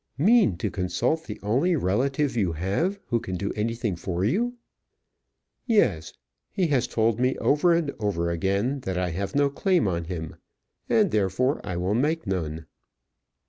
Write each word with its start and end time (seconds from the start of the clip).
"Mean 0.17 0.57
to 0.57 0.71
consult 0.71 1.25
the 1.25 1.39
only 1.43 1.75
relative 1.75 2.35
you 2.35 2.53
have 2.53 2.99
who 3.05 3.19
can 3.19 3.35
do 3.37 3.53
anything 3.55 3.95
for 3.95 4.25
you?" 4.25 4.55
"Yes. 5.67 6.13
He 6.49 6.65
has 6.69 6.87
told 6.87 7.19
me 7.19 7.37
over 7.37 7.71
and 7.73 7.93
over 7.99 8.31
again 8.31 8.79
that 8.79 8.97
I 8.97 9.11
have 9.11 9.35
no 9.35 9.47
claim 9.47 9.87
on 9.87 10.05
him; 10.05 10.37
and, 10.89 11.11
therefore, 11.11 11.61
I 11.63 11.77
will 11.77 11.93
make 11.93 12.25
none." 12.25 12.65